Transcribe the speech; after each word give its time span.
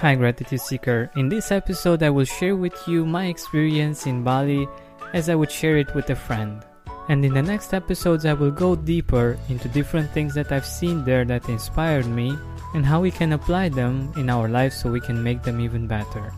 Hi, 0.00 0.16
Gratitude 0.16 0.60
Seeker. 0.60 1.08
In 1.14 1.28
this 1.28 1.52
episode, 1.52 2.02
I 2.02 2.10
will 2.10 2.24
share 2.24 2.56
with 2.56 2.76
you 2.88 3.06
my 3.06 3.26
experience 3.26 4.06
in 4.06 4.24
Bali 4.24 4.66
as 5.14 5.28
I 5.28 5.36
would 5.36 5.52
share 5.52 5.78
it 5.78 5.94
with 5.94 6.10
a 6.10 6.16
friend. 6.16 6.64
And 7.08 7.24
in 7.24 7.32
the 7.32 7.40
next 7.40 7.72
episodes, 7.72 8.26
I 8.26 8.32
will 8.32 8.50
go 8.50 8.74
deeper 8.74 9.38
into 9.48 9.68
different 9.68 10.10
things 10.10 10.34
that 10.34 10.50
I've 10.50 10.66
seen 10.66 11.04
there 11.04 11.24
that 11.26 11.48
inspired 11.48 12.06
me 12.06 12.36
and 12.74 12.84
how 12.84 13.00
we 13.00 13.12
can 13.12 13.32
apply 13.32 13.68
them 13.68 14.12
in 14.16 14.28
our 14.28 14.48
lives 14.48 14.76
so 14.76 14.90
we 14.90 15.00
can 15.00 15.22
make 15.22 15.42
them 15.42 15.60
even 15.60 15.86
better. 15.86 16.32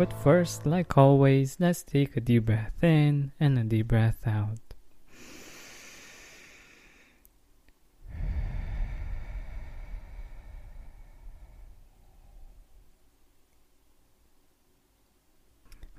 But 0.00 0.14
first, 0.14 0.64
like 0.64 0.96
always, 0.96 1.58
let's 1.60 1.82
take 1.82 2.16
a 2.16 2.22
deep 2.22 2.46
breath 2.46 2.82
in 2.82 3.32
and 3.38 3.58
a 3.58 3.64
deep 3.64 3.88
breath 3.88 4.26
out. 4.26 4.58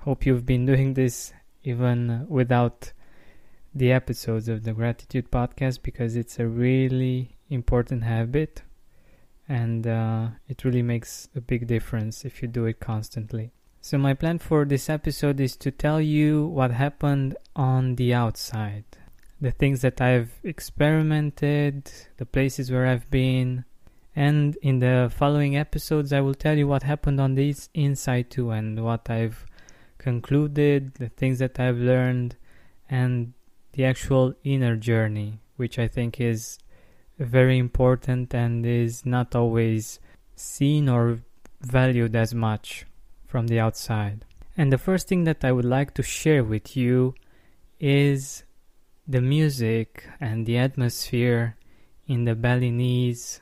Hope 0.00 0.26
you've 0.26 0.44
been 0.44 0.66
doing 0.66 0.94
this 0.94 1.32
even 1.62 2.26
without 2.28 2.92
the 3.72 3.92
episodes 3.92 4.48
of 4.48 4.64
the 4.64 4.72
Gratitude 4.72 5.30
Podcast 5.30 5.80
because 5.84 6.16
it's 6.16 6.40
a 6.40 6.48
really 6.48 7.36
important 7.50 8.02
habit 8.02 8.62
and 9.48 9.86
uh, 9.86 10.30
it 10.48 10.64
really 10.64 10.82
makes 10.82 11.28
a 11.36 11.40
big 11.40 11.68
difference 11.68 12.24
if 12.24 12.42
you 12.42 12.48
do 12.48 12.64
it 12.64 12.80
constantly. 12.80 13.52
So, 13.84 13.98
my 13.98 14.14
plan 14.14 14.38
for 14.38 14.64
this 14.64 14.88
episode 14.88 15.40
is 15.40 15.56
to 15.56 15.72
tell 15.72 16.00
you 16.00 16.46
what 16.46 16.70
happened 16.70 17.36
on 17.56 17.96
the 17.96 18.14
outside. 18.14 18.84
The 19.40 19.50
things 19.50 19.80
that 19.80 20.00
I've 20.00 20.38
experimented, 20.44 21.90
the 22.16 22.24
places 22.24 22.70
where 22.70 22.86
I've 22.86 23.10
been, 23.10 23.64
and 24.14 24.54
in 24.62 24.78
the 24.78 25.12
following 25.12 25.56
episodes, 25.56 26.12
I 26.12 26.20
will 26.20 26.36
tell 26.36 26.56
you 26.56 26.68
what 26.68 26.84
happened 26.84 27.20
on 27.20 27.34
the 27.34 27.56
inside 27.74 28.30
too 28.30 28.52
and 28.52 28.84
what 28.84 29.10
I've 29.10 29.44
concluded, 29.98 30.94
the 30.94 31.08
things 31.08 31.40
that 31.40 31.58
I've 31.58 31.78
learned, 31.78 32.36
and 32.88 33.32
the 33.72 33.84
actual 33.84 34.32
inner 34.44 34.76
journey, 34.76 35.40
which 35.56 35.80
I 35.80 35.88
think 35.88 36.20
is 36.20 36.56
very 37.18 37.58
important 37.58 38.32
and 38.32 38.64
is 38.64 39.04
not 39.04 39.34
always 39.34 39.98
seen 40.36 40.88
or 40.88 41.18
valued 41.60 42.14
as 42.14 42.32
much 42.32 42.86
from 43.32 43.46
the 43.46 43.58
outside. 43.58 44.26
And 44.58 44.70
the 44.70 44.84
first 44.86 45.08
thing 45.08 45.24
that 45.24 45.42
I 45.42 45.52
would 45.52 45.64
like 45.64 45.94
to 45.94 46.02
share 46.02 46.44
with 46.44 46.76
you 46.76 47.14
is 47.80 48.44
the 49.08 49.22
music 49.22 50.06
and 50.20 50.44
the 50.44 50.58
atmosphere 50.58 51.56
in 52.06 52.26
the 52.26 52.34
Balinese 52.34 53.40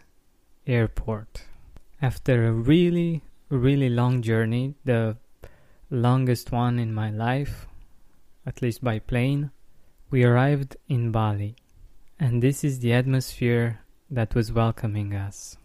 airport. 0.65 1.43
After 2.01 2.47
a 2.47 2.53
really, 2.53 3.23
really 3.49 3.89
long 3.89 4.23
journey, 4.23 4.77
the 4.85 5.17
longest 5.91 6.53
one 6.53 6.79
in 6.79 6.95
my 6.95 7.11
life, 7.11 7.67
at 8.47 8.63
least 8.63 8.85
by 8.85 9.01
plane, 9.01 9.51
we 10.09 10.23
arrived 10.23 10.77
in 10.89 11.11
Bali. 11.11 11.57
And 12.21 12.41
this 12.41 12.63
is 12.63 12.79
the 12.79 12.93
atmosphere 12.93 13.81
that 14.09 14.37
was 14.37 14.53
welcoming 14.53 15.17
us. 15.17 15.57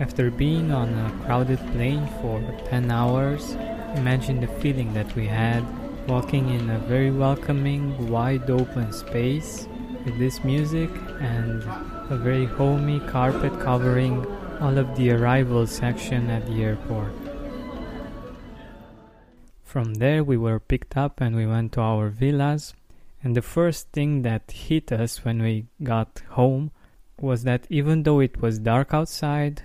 After 0.00 0.30
being 0.30 0.72
on 0.72 0.88
a 0.94 1.24
crowded 1.26 1.58
plane 1.72 2.08
for 2.22 2.40
10 2.70 2.90
hours, 2.90 3.52
imagine 3.96 4.40
the 4.40 4.46
feeling 4.46 4.94
that 4.94 5.14
we 5.14 5.26
had 5.26 5.62
walking 6.08 6.48
in 6.48 6.70
a 6.70 6.78
very 6.78 7.10
welcoming, 7.10 8.08
wide 8.08 8.48
open 8.48 8.94
space 8.94 9.68
with 10.06 10.18
this 10.18 10.42
music 10.42 10.88
and 11.20 11.62
a 12.08 12.16
very 12.16 12.46
homey 12.46 13.00
carpet 13.00 13.52
covering 13.60 14.24
all 14.58 14.78
of 14.78 14.96
the 14.96 15.10
arrival 15.10 15.66
section 15.66 16.30
at 16.30 16.46
the 16.46 16.64
airport. 16.64 17.12
From 19.62 19.96
there, 19.96 20.24
we 20.24 20.38
were 20.38 20.60
picked 20.60 20.96
up 20.96 21.20
and 21.20 21.36
we 21.36 21.44
went 21.44 21.72
to 21.72 21.82
our 21.82 22.08
villas. 22.08 22.72
And 23.22 23.36
the 23.36 23.42
first 23.42 23.92
thing 23.92 24.22
that 24.22 24.50
hit 24.50 24.90
us 24.92 25.26
when 25.26 25.42
we 25.42 25.66
got 25.82 26.22
home 26.30 26.70
was 27.20 27.44
that 27.44 27.66
even 27.68 28.04
though 28.04 28.20
it 28.20 28.40
was 28.40 28.58
dark 28.58 28.94
outside, 28.94 29.62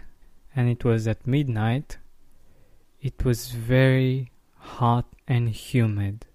and 0.56 0.70
it 0.70 0.86
was 0.86 1.08
at 1.08 1.28
midnight, 1.28 1.98
it 3.02 3.26
was 3.26 3.52
very 3.52 4.32
hot 4.58 5.06
and 5.28 5.50
humid. 5.50 6.26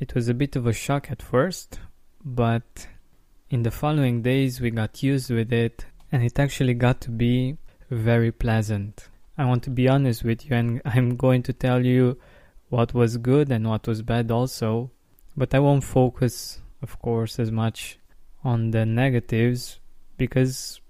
It 0.00 0.14
was 0.14 0.28
a 0.28 0.34
bit 0.34 0.56
of 0.56 0.66
a 0.66 0.72
shock 0.72 1.10
at 1.10 1.22
first, 1.22 1.80
but 2.24 2.86
in 3.50 3.62
the 3.62 3.70
following 3.70 4.22
days 4.22 4.60
we 4.60 4.70
got 4.70 5.02
used 5.02 5.30
with 5.30 5.52
it 5.52 5.86
and 6.12 6.22
it 6.22 6.38
actually 6.38 6.74
got 6.74 7.00
to 7.02 7.10
be 7.10 7.56
very 7.90 8.32
pleasant. 8.32 9.08
I 9.36 9.44
want 9.44 9.62
to 9.64 9.70
be 9.70 9.88
honest 9.88 10.24
with 10.24 10.46
you 10.46 10.56
and 10.56 10.82
I'm 10.84 11.16
going 11.16 11.42
to 11.44 11.52
tell 11.52 11.84
you 11.84 12.18
what 12.68 12.92
was 12.92 13.16
good 13.16 13.50
and 13.50 13.66
what 13.66 13.86
was 13.86 14.02
bad 14.02 14.30
also, 14.30 14.90
but 15.36 15.54
I 15.54 15.60
won't 15.60 15.84
focus, 15.84 16.60
of 16.82 16.98
course, 16.98 17.38
as 17.38 17.50
much 17.50 17.98
on 18.44 18.70
the 18.72 18.84
negatives 18.84 19.80
because 20.16 20.80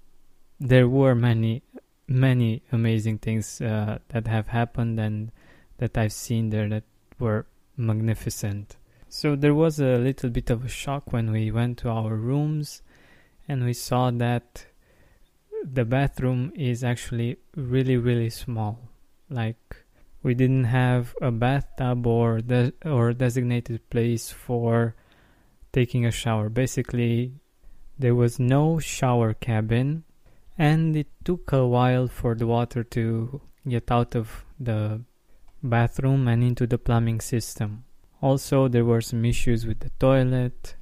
there 0.59 0.89
were 0.89 1.15
many 1.15 1.63
many 2.09 2.63
amazing 2.71 3.19
things 3.19 3.61
uh, 3.61 3.99
that 4.09 4.27
have 4.27 4.47
happened 4.47 4.99
and 4.99 5.31
that 5.77 5.97
I've 5.97 6.11
seen 6.11 6.49
there 6.49 6.67
that 6.69 6.83
were 7.19 7.45
magnificent. 7.77 8.75
So 9.07 9.35
there 9.35 9.53
was 9.53 9.79
a 9.79 9.97
little 9.97 10.29
bit 10.29 10.49
of 10.49 10.65
a 10.65 10.67
shock 10.67 11.13
when 11.13 11.31
we 11.31 11.51
went 11.51 11.77
to 11.79 11.89
our 11.89 12.15
rooms 12.15 12.81
and 13.47 13.63
we 13.63 13.73
saw 13.73 14.11
that 14.11 14.65
the 15.63 15.85
bathroom 15.85 16.51
is 16.55 16.83
actually 16.83 17.37
really 17.55 17.97
really 17.97 18.29
small. 18.29 18.79
Like 19.29 19.77
we 20.23 20.33
didn't 20.33 20.65
have 20.65 21.15
a 21.21 21.31
bathtub 21.31 22.05
or 22.05 22.41
de- 22.41 22.73
or 22.85 23.13
designated 23.13 23.89
place 23.89 24.31
for 24.31 24.95
taking 25.71 26.05
a 26.05 26.11
shower. 26.11 26.49
Basically, 26.49 27.33
there 27.97 28.15
was 28.15 28.39
no 28.39 28.79
shower 28.79 29.33
cabin 29.33 30.03
and 30.59 30.97
it 30.97 31.07
took 31.23 31.53
a 31.53 31.65
while 31.65 32.09
for 32.09 32.35
the 32.35 32.45
water 32.45 32.83
to 32.83 33.41
get 33.65 33.89
out 33.89 34.13
of 34.13 34.43
the 34.59 35.01
bathroom 35.63 36.27
and 36.27 36.43
into 36.43 36.67
the 36.67 36.77
plumbing 36.77 37.21
system. 37.21 37.85
Also, 38.21 38.67
there 38.67 38.83
were 38.83 38.99
some 38.99 39.23
issues 39.23 39.65
with 39.65 39.79
the 39.79 39.89
toilet, 39.99 40.75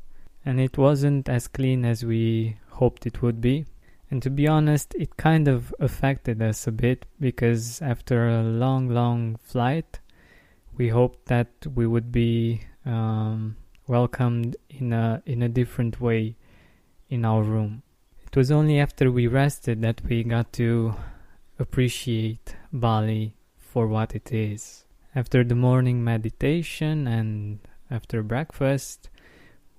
and 0.44 0.60
it 0.60 0.80
wasn't 0.80 1.30
as 1.30 1.48
clean 1.48 1.86
as 1.86 2.04
we 2.04 2.58
hoped 2.72 3.06
it 3.06 3.22
would 3.22 3.40
be. 3.40 3.66
And 4.10 4.22
to 4.24 4.32
be 4.32 4.48
honest, 4.48 4.96
it 4.96 5.16
kind 5.16 5.48
of 5.48 5.76
affected 5.80 6.42
us 6.42 6.66
a 6.66 6.72
bit 6.72 7.06
because 7.20 7.80
after 7.82 8.30
a 8.30 8.42
long, 8.42 8.90
long 8.90 9.38
flight, 9.44 10.00
we 10.76 10.90
hoped 10.90 11.28
that 11.28 11.52
we 11.76 11.86
would 11.86 12.12
be 12.12 12.62
um, 12.86 13.58
welcomed 13.86 14.56
in 14.70 14.94
a 14.94 15.22
in 15.26 15.42
a 15.42 15.50
different 15.50 16.00
way 16.00 16.36
in 17.10 17.26
our 17.26 17.44
room. 17.44 17.84
It 18.28 18.36
was 18.36 18.52
only 18.52 18.78
after 18.78 19.10
we 19.10 19.26
rested 19.26 19.82
that 19.84 20.02
we 20.04 20.22
got 20.24 20.52
to 20.54 20.96
appreciate 21.58 22.56
Bali 22.74 23.34
for 23.56 23.88
what 23.88 24.16
it 24.16 24.34
is. 24.34 24.84
After 25.16 25.46
the 25.46 25.56
morning 25.56 26.04
meditation 26.04 27.08
and 27.08 27.60
after 27.90 28.22
breakfast, 28.22 29.10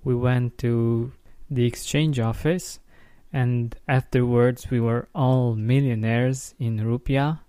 we 0.03 0.15
went 0.15 0.57
to 0.57 1.11
the 1.49 1.65
exchange 1.65 2.19
office 2.19 2.79
and 3.31 3.75
afterwards 3.87 4.71
we 4.71 4.79
were 4.79 5.07
all 5.13 5.55
millionaires 5.55 6.55
in 6.57 6.79
Rupiah 6.79 7.41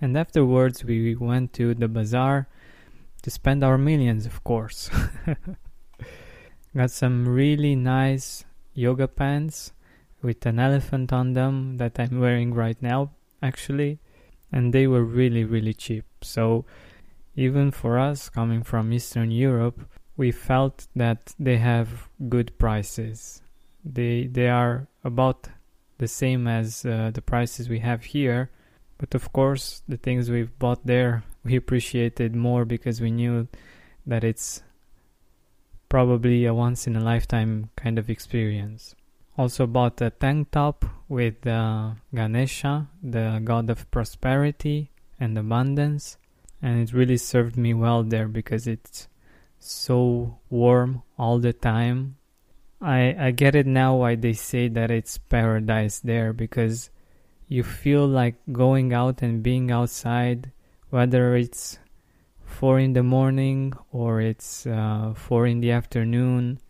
and 0.00 0.16
afterwards 0.16 0.84
we 0.84 1.16
went 1.16 1.52
to 1.54 1.74
the 1.74 1.88
bazaar 1.88 2.46
to 3.22 3.30
spend 3.30 3.64
our 3.64 3.76
millions 3.76 4.24
of 4.24 4.44
course. 4.44 4.88
Got 6.76 6.92
some 6.92 7.26
really 7.28 7.74
nice 7.74 8.44
yoga 8.72 9.08
pants 9.08 9.72
with 10.24 10.44
an 10.46 10.58
elephant 10.58 11.12
on 11.12 11.34
them 11.34 11.76
that 11.76 12.00
I'm 12.00 12.18
wearing 12.18 12.54
right 12.54 12.80
now, 12.82 13.10
actually, 13.42 14.00
and 14.50 14.72
they 14.72 14.86
were 14.86 15.04
really, 15.04 15.44
really 15.44 15.74
cheap. 15.74 16.04
So, 16.22 16.64
even 17.36 17.70
for 17.70 17.98
us 17.98 18.28
coming 18.28 18.62
from 18.62 18.92
Eastern 18.92 19.30
Europe, 19.30 19.80
we 20.16 20.32
felt 20.32 20.86
that 20.96 21.34
they 21.38 21.58
have 21.58 22.08
good 22.28 22.58
prices. 22.58 23.42
They 23.84 24.26
they 24.26 24.48
are 24.48 24.88
about 25.04 25.48
the 25.98 26.08
same 26.08 26.48
as 26.48 26.84
uh, 26.84 27.10
the 27.12 27.22
prices 27.22 27.68
we 27.68 27.80
have 27.80 28.04
here, 28.04 28.50
but 28.98 29.14
of 29.14 29.32
course, 29.32 29.82
the 29.86 29.98
things 29.98 30.30
we've 30.30 30.58
bought 30.58 30.86
there 30.86 31.24
we 31.44 31.56
appreciated 31.56 32.34
more 32.34 32.64
because 32.64 33.00
we 33.00 33.10
knew 33.10 33.46
that 34.06 34.24
it's 34.24 34.62
probably 35.88 36.46
a 36.46 36.54
once 36.54 36.86
in 36.86 36.96
a 36.96 37.04
lifetime 37.04 37.70
kind 37.76 37.98
of 37.98 38.08
experience. 38.08 38.94
Also 39.36 39.66
bought 39.66 40.00
a 40.00 40.10
tank 40.10 40.50
top 40.52 40.84
with 41.08 41.46
uh, 41.46 41.92
Ganesha, 42.14 42.88
the 43.02 43.40
god 43.42 43.68
of 43.70 43.90
prosperity 43.90 44.90
and 45.18 45.36
abundance. 45.36 46.18
and 46.62 46.80
it 46.80 46.94
really 46.94 47.18
served 47.18 47.58
me 47.58 47.74
well 47.74 48.02
there 48.02 48.26
because 48.26 48.66
it's 48.66 49.06
so 49.58 50.38
warm 50.48 51.02
all 51.18 51.38
the 51.38 51.52
time. 51.52 52.16
I 52.80 53.14
I 53.18 53.30
get 53.32 53.54
it 53.54 53.66
now 53.66 53.96
why 53.96 54.14
they 54.16 54.32
say 54.32 54.68
that 54.68 54.90
it's 54.90 55.18
paradise 55.18 56.00
there 56.00 56.32
because 56.32 56.90
you 57.48 57.62
feel 57.62 58.06
like 58.06 58.36
going 58.50 58.92
out 58.92 59.20
and 59.20 59.42
being 59.42 59.70
outside 59.70 60.52
whether 60.88 61.36
it's 61.36 61.78
4 62.44 62.78
in 62.78 62.92
the 62.92 63.02
morning 63.02 63.74
or 63.90 64.20
it's 64.20 64.66
uh, 64.66 65.12
4 65.16 65.46
in 65.46 65.60
the 65.60 65.72
afternoon 65.72 66.60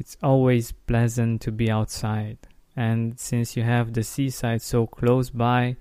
it's 0.00 0.16
always 0.22 0.72
pleasant 0.72 1.42
to 1.42 1.52
be 1.52 1.70
outside. 1.70 2.38
And 2.74 3.20
since 3.20 3.54
you 3.54 3.62
have 3.62 3.92
the 3.92 4.02
seaside 4.02 4.62
so 4.62 4.86
close 4.86 5.28
by 5.28 5.76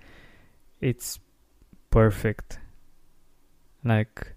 it's 0.81 1.19
perfect. 1.89 2.60
Like 3.83 4.36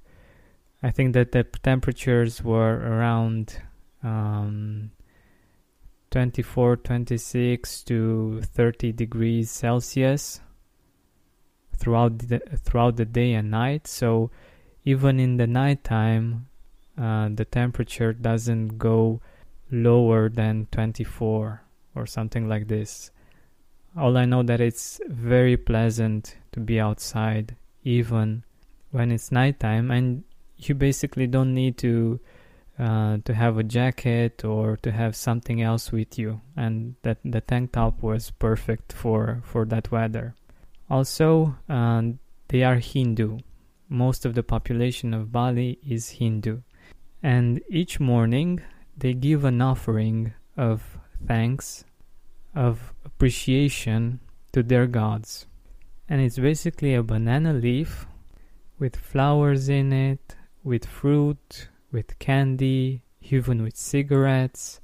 i 0.84 0.90
think 0.90 1.14
that 1.14 1.32
the 1.32 1.44
temperatures 1.44 2.42
were 2.42 2.74
around 2.74 3.62
um, 4.02 4.90
24 6.10 6.76
26 6.76 7.82
to 7.84 8.40
30 8.42 8.92
degrees 8.92 9.48
celsius 9.48 10.40
throughout 11.76 12.18
the 12.18 12.40
throughout 12.56 12.96
the 12.96 13.04
day 13.04 13.32
and 13.34 13.50
night. 13.50 13.88
So 13.88 14.30
even 14.84 15.18
in 15.18 15.38
the 15.38 15.48
nighttime 15.48 16.46
uh, 16.96 17.30
the 17.34 17.44
temperature 17.44 18.12
doesn't 18.12 18.78
go 18.78 19.20
lower 19.72 20.28
than 20.28 20.68
24 20.70 21.62
or 21.96 22.06
something 22.06 22.48
like 22.48 22.68
this. 22.68 23.10
All 23.96 24.16
i 24.16 24.24
know 24.24 24.42
that 24.42 24.60
it's 24.60 25.00
very 25.08 25.56
pleasant 25.56 26.36
to 26.52 26.60
be 26.60 26.78
outside 26.80 27.56
even 27.84 28.44
when 28.90 29.10
it's 29.10 29.32
nighttime 29.32 29.90
and 29.90 30.24
you 30.56 30.74
basically 30.74 31.26
don't 31.26 31.54
need 31.54 31.76
to 31.78 32.20
uh, 32.78 33.18
to 33.24 33.34
have 33.34 33.58
a 33.58 33.62
jacket 33.62 34.44
or 34.44 34.76
to 34.78 34.90
have 34.90 35.14
something 35.14 35.60
else 35.60 35.92
with 35.92 36.18
you. 36.18 36.40
And 36.56 36.94
that 37.02 37.18
the 37.24 37.40
tank 37.40 37.72
top 37.72 38.02
was 38.02 38.30
perfect 38.30 38.92
for 38.92 39.42
for 39.44 39.64
that 39.66 39.90
weather. 39.90 40.34
Also 40.88 41.56
uh, 41.68 42.02
they 42.48 42.62
are 42.62 42.76
hindu. 42.76 43.38
Most 43.88 44.24
of 44.24 44.34
the 44.34 44.42
population 44.42 45.12
of 45.12 45.32
bali 45.32 45.78
is 45.86 46.10
hindu. 46.10 46.60
And 47.22 47.60
each 47.68 48.00
morning 48.00 48.62
they 48.96 49.14
give 49.14 49.44
an 49.44 49.60
offering 49.60 50.32
of 50.56 50.98
thanks 51.26 51.84
of 52.54 52.92
appreciation 53.04 54.20
to 54.52 54.62
their 54.62 54.86
gods 54.86 55.46
and 56.08 56.20
it's 56.20 56.38
basically 56.38 56.94
a 56.94 57.02
banana 57.02 57.52
leaf 57.52 58.06
with 58.78 58.96
flowers 58.96 59.68
in 59.68 59.92
it 59.92 60.36
with 60.62 60.86
fruit 60.86 61.68
with 61.92 62.18
candy, 62.18 63.02
even 63.20 63.62
with 63.62 63.76
cigarettes, 63.76 64.80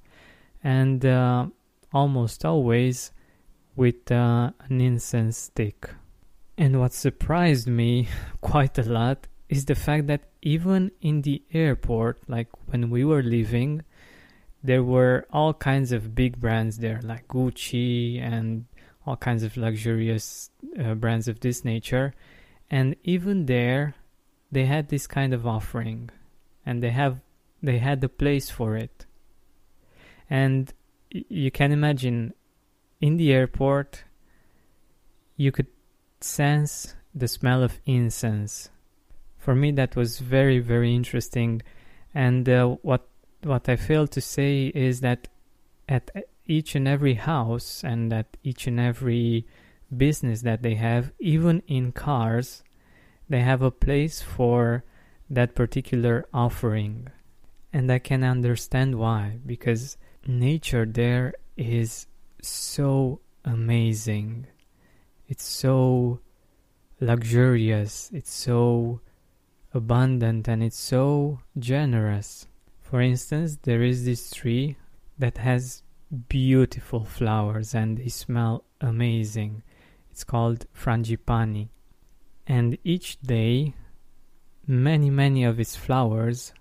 and 0.63 1.05
uh, 1.05 1.47
almost 1.93 2.45
always 2.45 3.11
with 3.75 4.13
uh, 4.13 4.51
an 4.69 4.81
incense 4.81 5.39
stick. 5.39 5.91
And 6.57 6.79
what 6.79 6.93
surprised 6.93 7.67
me 7.67 8.09
quite 8.41 8.79
a 8.79 8.83
lot 8.83 9.27
is 9.49 9.65
the 9.65 9.75
fact 9.75 10.07
that 10.09 10.29
even 10.43 10.91
in 11.01 11.23
the 11.23 11.43
airport, 11.53 12.29
like 12.29 12.49
when 12.67 12.91
we 12.91 13.05
were 13.05 13.23
leaving, 13.23 13.83
there 14.63 14.83
were 14.83 15.27
all 15.33 15.55
kinds 15.55 15.93
of 15.93 16.15
big 16.15 16.41
brands 16.41 16.79
there, 16.79 17.01
like 17.03 17.29
Gucci 17.29 18.21
and 18.21 18.67
all 19.07 19.17
kinds 19.17 19.43
of 19.43 19.57
luxurious 19.57 20.51
uh, 20.79 20.95
brands 20.95 21.29
of 21.29 21.41
this 21.41 21.65
nature. 21.65 22.15
And 22.71 22.97
even 23.05 23.47
there, 23.47 23.95
they 24.51 24.67
had 24.67 24.89
this 24.89 25.07
kind 25.07 25.33
of 25.33 25.47
offering 25.47 26.11
and 26.65 26.83
they 26.83 26.91
have 26.91 27.23
they 27.63 27.79
had 27.79 28.01
the 28.01 28.09
place 28.09 28.51
for 28.51 28.77
it. 28.77 29.07
And 30.29 30.73
you 31.11 31.51
can 31.51 31.73
imagine 31.73 32.35
in 33.01 33.17
the 33.17 33.33
airport 33.33 34.05
you 35.37 35.51
could 35.51 35.69
sense 36.21 36.95
the 37.15 37.29
smell 37.29 37.63
of 37.63 37.81
incense. 37.87 38.69
For 39.39 39.55
me 39.55 39.73
that 39.73 39.97
was 39.97 40.19
very 40.19 40.59
very 40.59 40.95
interesting. 40.95 41.63
And 42.15 42.49
uh, 42.49 42.77
what 42.83 43.08
what 43.43 43.69
i 43.69 43.77
failed 43.77 44.11
to 44.11 44.21
say 44.21 44.67
is 44.75 45.01
that 45.01 45.29
at 45.89 46.11
each 46.47 46.75
and 46.75 46.89
every 46.89 47.15
house 47.15 47.83
and 47.85 48.13
at 48.13 48.37
each 48.43 48.67
and 48.67 48.81
every 48.81 49.47
business 49.97 50.43
that 50.43 50.63
they 50.63 50.75
have 50.75 51.13
even 51.19 51.63
in 51.67 51.93
cars 51.93 52.63
they 53.29 53.41
have 53.41 53.63
a 53.63 53.71
place 53.71 54.23
for 54.23 54.85
that 55.29 55.55
particular 55.55 56.27
offering. 56.33 57.09
And 57.73 57.93
I 57.93 57.99
can 57.99 58.25
understand 58.25 58.99
why, 58.99 59.39
because 59.45 59.99
nature 60.27 60.87
there 60.87 61.35
is 61.57 62.07
so 62.41 63.21
amazing. 63.45 64.47
It's 65.29 65.45
so 65.45 66.21
luxurious, 67.01 68.11
it's 68.15 68.33
so 68.33 69.01
abundant, 69.75 70.49
and 70.49 70.63
it's 70.63 70.79
so 70.79 71.41
generous. 71.59 72.47
For 72.89 73.03
instance, 73.03 73.59
there 73.65 73.83
is 73.83 74.07
this 74.07 74.31
tree 74.31 74.79
that 75.19 75.37
has 75.37 75.83
beautiful 76.31 77.05
flowers 77.05 77.75
and 77.75 77.99
they 77.99 78.09
smell 78.09 78.65
amazing. 78.81 79.63
It's 80.11 80.25
called 80.25 80.65
frangipani. 80.75 81.69
And 82.47 82.79
each 82.85 83.21
day 83.21 83.75
many, 84.67 85.11
many 85.11 85.45
of 85.45 85.61
its 85.61 85.77
flowers 85.77 86.55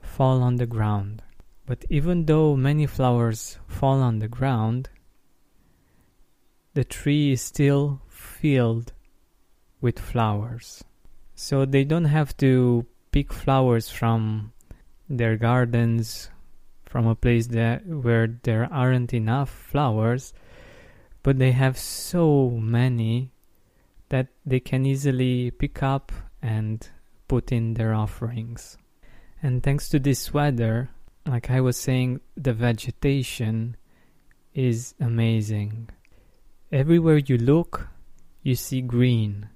fall 0.00 0.44
on 0.44 0.56
the 0.56 0.66
ground. 0.66 1.22
But 1.66 1.84
even 1.90 2.26
though 2.26 2.54
many 2.54 2.86
flowers 2.86 3.58
fall 3.66 4.00
on 4.00 4.20
the 4.20 4.28
ground, 4.28 4.90
the 6.74 6.84
tree 6.84 7.32
is 7.32 7.42
still 7.42 8.00
filled 8.08 8.92
with 9.80 9.98
flowers. 9.98 10.84
So 11.34 11.64
they 11.64 11.82
don't 11.82 12.04
have 12.04 12.36
to 12.36 12.86
pick 13.10 13.32
flowers 13.32 13.88
from 13.90 14.52
their 15.16 15.36
gardens, 15.36 16.30
from 16.84 17.06
a 17.06 17.14
place 17.14 17.48
that 17.48 17.84
where 17.86 18.28
there 18.44 18.72
aren't 18.72 19.12
enough 19.12 19.50
flowers, 19.50 20.32
but 21.24 21.38
they 21.38 21.50
have 21.50 21.76
so 21.76 22.50
many 22.50 23.32
that 24.10 24.28
they 24.46 24.60
can 24.60 24.86
easily 24.86 25.50
pick 25.50 25.82
up 25.82 26.12
and 26.40 26.88
put 27.26 27.50
in 27.50 27.74
their 27.74 27.94
offerings. 27.94 28.76
And 29.42 29.62
thanks 29.62 29.88
to 29.88 29.98
this 29.98 30.32
weather, 30.32 30.90
like 31.26 31.50
I 31.50 31.60
was 31.60 31.76
saying, 31.76 32.20
the 32.36 32.52
vegetation 32.52 33.76
is 34.54 34.94
amazing. 35.00 35.90
Everywhere 36.70 37.18
you 37.18 37.38
look, 37.38 37.88
you 38.42 38.54
see 38.54 38.82
green, 38.82 39.48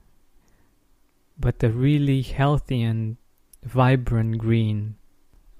but 1.38 1.62
a 1.62 1.68
really 1.68 2.23
healthy 2.23 2.83
and 2.83 3.16
vibrant 3.62 4.38
green. 4.38 4.97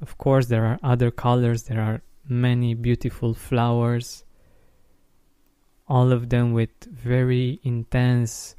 Of 0.01 0.19
course, 0.19 0.47
there 0.47 0.67
are 0.67 0.79
other 0.83 1.11
colors, 1.11 1.65
there 1.65 1.81
are 1.81 2.03
many 2.29 2.75
beautiful 2.75 3.35
flowers, 3.35 4.25
all 5.87 6.13
of 6.13 6.29
them 6.29 6.53
with 6.53 6.71
very 6.85 7.61
intense 7.63 8.55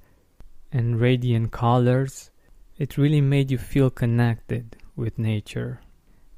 and 0.71 0.99
radiant 0.99 1.51
colors 1.51 2.31
it 2.79 2.97
really 2.97 3.19
made 3.19 3.51
you 3.51 3.57
feel 3.57 3.89
connected 3.89 4.77
with 4.95 5.19
nature. 5.19 5.81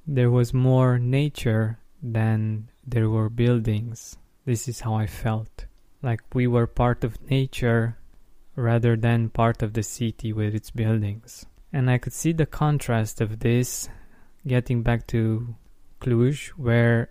There 0.07 0.31
was 0.31 0.55
more 0.55 0.97
nature 0.97 1.77
than 2.01 2.69
there 2.83 3.11
were 3.11 3.29
buildings. 3.29 4.17
This 4.43 4.67
is 4.67 4.79
how 4.79 4.95
I 4.95 5.05
felt. 5.05 5.67
Like 6.01 6.21
we 6.33 6.47
were 6.47 6.65
part 6.65 7.03
of 7.03 7.29
nature 7.29 7.99
rather 8.55 8.95
than 8.97 9.29
part 9.29 9.61
of 9.61 9.73
the 9.73 9.83
city 9.83 10.33
with 10.33 10.55
its 10.55 10.71
buildings. 10.71 11.45
And 11.71 11.91
I 11.91 11.99
could 11.99 12.13
see 12.13 12.31
the 12.31 12.47
contrast 12.47 13.21
of 13.21 13.41
this 13.41 13.87
getting 14.45 14.81
back 14.83 15.07
to 15.07 15.55
Cluj, 16.01 16.49
where 16.49 17.09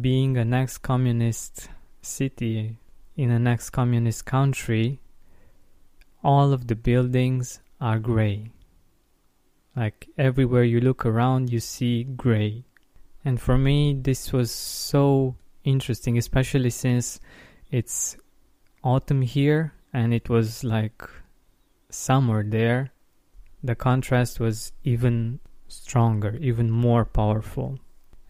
being 0.00 0.36
an 0.36 0.52
ex 0.54 0.78
communist 0.78 1.68
city 2.00 2.78
in 3.16 3.30
an 3.30 3.46
ex 3.46 3.70
communist 3.70 4.24
country, 4.24 5.00
all 6.24 6.52
of 6.52 6.66
the 6.66 6.74
buildings 6.74 7.60
are 7.80 7.98
gray. 7.98 8.50
Like 9.76 10.08
everywhere 10.18 10.64
you 10.64 10.80
look 10.80 11.06
around, 11.06 11.50
you 11.50 11.60
see 11.60 12.04
gray. 12.04 12.64
And 13.24 13.40
for 13.40 13.56
me, 13.56 13.94
this 13.94 14.32
was 14.32 14.50
so 14.50 15.36
interesting, 15.64 16.18
especially 16.18 16.70
since 16.70 17.20
it's 17.70 18.16
autumn 18.82 19.22
here 19.22 19.72
and 19.92 20.12
it 20.12 20.28
was 20.28 20.64
like 20.64 21.02
summer 21.90 22.42
there. 22.42 22.92
The 23.62 23.74
contrast 23.74 24.40
was 24.40 24.72
even 24.82 25.38
stronger, 25.72 26.36
even 26.40 26.70
more 26.70 27.04
powerful. 27.04 27.78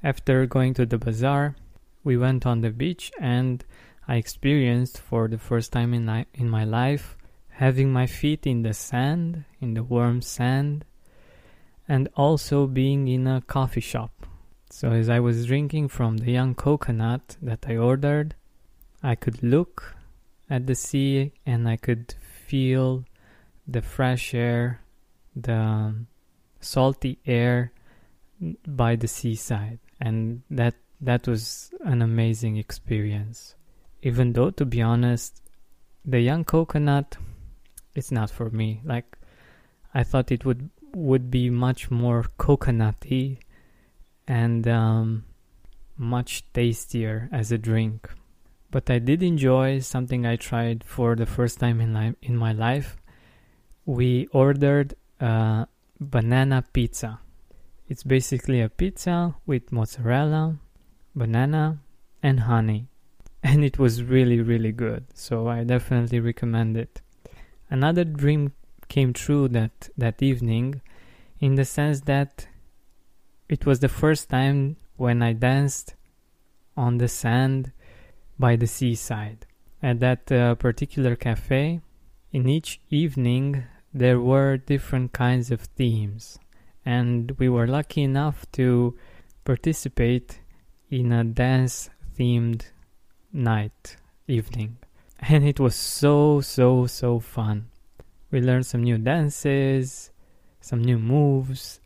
After 0.03 0.47
going 0.47 0.75
to 0.75 0.87
the 0.87 0.99
bazaar, 0.99 1.57
we 2.05 2.17
went 2.17 2.47
on 2.47 2.61
the 2.61 2.71
beach 2.71 3.13
and 3.21 3.65
I 4.09 4.17
experienced 4.17 4.99
for 4.99 5.29
the 5.29 5.39
first 5.39 5.73
time 5.73 5.95
in, 5.95 6.27
in 6.35 6.51
my 6.51 6.65
life 6.65 7.17
having 7.53 7.93
my 7.93 8.07
feet 8.07 8.47
in 8.47 8.63
the 8.63 8.75
sand, 8.75 9.45
in 9.61 9.75
the 9.75 9.83
warm 9.83 10.23
sand, 10.23 10.85
and 11.87 12.09
also 12.17 12.67
being 12.67 13.07
in 13.09 13.27
a 13.27 13.43
coffee 13.43 13.81
shop. 13.81 14.27
So, 14.71 14.91
as 14.91 15.09
I 15.09 15.21
was 15.21 15.47
drinking 15.47 15.89
from 15.89 16.17
the 16.17 16.33
young 16.33 16.55
coconut 16.55 17.37
that 17.43 17.67
I 17.69 17.77
ordered, 17.77 18.35
I 19.03 19.15
could 19.15 19.43
look 19.43 19.95
at 20.49 20.67
the 20.67 20.75
sea 20.75 21.33
and 21.45 21.69
I 21.69 21.77
could 21.77 22.15
feel 22.47 23.05
the 23.69 23.83
fresh 23.83 24.35
air, 24.35 24.81
the 25.37 25.95
salty 26.63 27.19
air 27.27 27.73
by 28.67 28.97
the 28.97 29.09
seaside, 29.09 29.79
and 30.01 30.43
that 30.51 30.75
that 31.01 31.27
was 31.27 31.71
an 31.85 32.03
amazing 32.03 32.57
experience. 32.57 33.55
Even 34.03 34.33
though, 34.33 34.51
to 34.51 34.65
be 34.65 34.83
honest, 34.83 35.43
the 36.05 36.21
young 36.21 36.45
coconut, 36.45 37.17
it's 37.95 38.11
not 38.11 38.31
for 38.31 38.51
me. 38.51 38.81
Like, 38.85 39.19
I 39.95 40.03
thought 40.03 40.33
it 40.33 40.45
would 40.45 40.71
would 40.95 41.31
be 41.31 41.51
much 41.51 41.91
more 41.91 42.27
coconutty 42.39 43.39
and 44.29 44.69
um, 44.69 45.25
much 45.97 46.45
tastier 46.53 47.29
as 47.33 47.51
a 47.51 47.59
drink. 47.59 48.11
But 48.71 48.91
I 48.91 48.99
did 48.99 49.23
enjoy 49.23 49.81
something 49.81 50.27
I 50.27 50.37
tried 50.37 50.85
for 50.85 51.15
the 51.15 51.27
first 51.27 51.61
time 51.61 51.81
in 51.81 51.95
li- 51.95 52.17
in 52.23 52.37
my 52.37 52.53
life. 52.53 52.97
We 53.85 54.29
ordered 54.33 54.95
a 55.21 55.67
banana 56.11 56.65
pizza. 56.73 57.21
It's 57.89 58.03
basically 58.03 58.61
a 58.61 58.69
pizza 58.69 59.35
with 59.47 59.73
mozzarella, 59.73 60.59
banana, 61.15 61.79
and 62.23 62.41
honey. 62.41 62.89
And 63.43 63.65
it 63.65 63.79
was 63.79 64.03
really, 64.03 64.41
really 64.41 64.73
good. 64.73 65.07
So 65.15 65.49
I 65.49 65.65
definitely 65.65 66.21
recommend 66.21 66.77
it. 66.77 67.01
Another 67.71 68.05
dream 68.05 68.53
came 68.89 69.13
true 69.13 69.49
that, 69.49 69.89
that 69.97 70.23
evening 70.23 70.81
in 71.41 71.57
the 71.57 71.65
sense 71.65 72.03
that 72.03 72.47
it 73.49 73.67
was 73.67 73.81
the 73.81 73.89
first 73.89 74.31
time 74.31 74.77
when 74.97 75.23
I 75.23 75.33
danced 75.33 75.95
on 76.77 76.99
the 76.99 77.09
sand 77.09 77.73
by 78.39 78.57
the 78.57 78.67
seaside. 78.67 79.47
At 79.83 80.01
that 80.01 80.31
uh, 80.31 80.55
particular 80.55 81.17
cafe, 81.17 81.81
in 82.33 82.49
each 82.49 82.81
evening, 82.89 83.65
there 83.95 84.21
were 84.21 84.57
different 84.57 85.13
kinds 85.13 85.51
of 85.51 85.61
themes, 85.61 86.39
and 86.85 87.33
we 87.39 87.49
were 87.49 87.67
lucky 87.67 88.03
enough 88.03 88.47
to 88.53 88.97
participate 89.45 90.41
in 90.91 91.13
a 91.13 91.25
dance 91.25 91.91
themed 92.19 92.65
night 93.33 93.97
evening. 94.27 94.79
And 95.21 95.45
it 95.45 95.61
was 95.61 95.75
so, 95.75 96.41
so, 96.41 96.87
so 96.87 97.21
fun. 97.21 97.69
We 98.31 98.41
learned 98.41 98.67
some 98.67 98.83
new 98.83 98.99
dances, 98.99 100.11
some 100.61 100.83
new 100.83 100.99
moves. 100.99 101.81